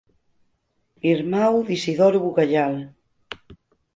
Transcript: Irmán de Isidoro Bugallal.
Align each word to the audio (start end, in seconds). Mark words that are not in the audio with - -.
Irmán 1.13 1.53
de 1.65 1.71
Isidoro 1.77 2.17
Bugallal. 2.25 2.75